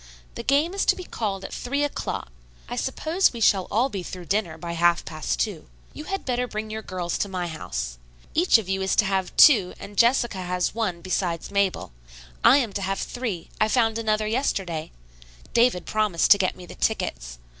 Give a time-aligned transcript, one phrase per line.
[0.33, 2.31] "The game is to be called at three o'clock.
[2.67, 5.67] I suppose we shall all be through dinner by half past two.
[5.93, 7.99] You had better bring your girls to my house.
[8.33, 11.91] Each of you is to have two and Jessica has one besides Mabel.
[12.43, 14.91] I am to have three; I found another yesterday.
[15.53, 17.37] David promised to get me the tickets.